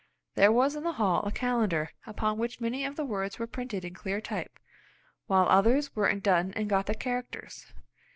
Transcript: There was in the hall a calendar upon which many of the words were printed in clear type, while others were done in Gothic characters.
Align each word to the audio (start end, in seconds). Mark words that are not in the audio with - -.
There 0.33 0.51
was 0.51 0.75
in 0.75 0.81
the 0.81 0.93
hall 0.93 1.21
a 1.27 1.31
calendar 1.31 1.91
upon 2.07 2.39
which 2.39 2.59
many 2.59 2.83
of 2.85 2.95
the 2.95 3.05
words 3.05 3.37
were 3.37 3.45
printed 3.45 3.85
in 3.85 3.93
clear 3.93 4.19
type, 4.19 4.57
while 5.27 5.47
others 5.47 5.95
were 5.95 6.11
done 6.15 6.53
in 6.53 6.67
Gothic 6.67 6.99
characters. 6.99 7.71